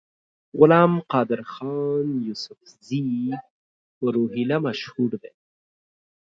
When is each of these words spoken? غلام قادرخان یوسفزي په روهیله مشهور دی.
غلام 0.57 0.93
قادرخان 1.11 2.07
یوسفزي 2.27 3.07
په 3.95 4.05
روهیله 4.15 4.57
مشهور 4.67 5.11
دی. 5.21 5.33